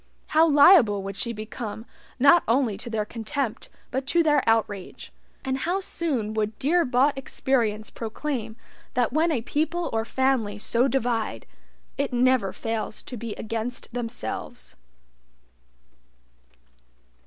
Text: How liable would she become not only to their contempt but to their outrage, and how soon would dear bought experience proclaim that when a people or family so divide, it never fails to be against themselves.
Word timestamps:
How 0.29 0.49
liable 0.49 1.03
would 1.03 1.15
she 1.15 1.31
become 1.31 1.85
not 2.17 2.41
only 2.47 2.75
to 2.75 2.89
their 2.89 3.05
contempt 3.05 3.69
but 3.91 4.07
to 4.07 4.23
their 4.23 4.41
outrage, 4.49 5.11
and 5.45 5.59
how 5.59 5.79
soon 5.79 6.33
would 6.33 6.57
dear 6.57 6.83
bought 6.85 7.15
experience 7.15 7.91
proclaim 7.91 8.55
that 8.95 9.13
when 9.13 9.31
a 9.31 9.43
people 9.43 9.91
or 9.93 10.03
family 10.03 10.57
so 10.57 10.87
divide, 10.87 11.45
it 11.99 12.11
never 12.11 12.51
fails 12.51 13.03
to 13.03 13.15
be 13.15 13.35
against 13.35 13.93
themselves. 13.93 14.75